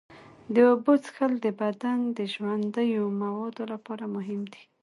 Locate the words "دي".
4.53-4.63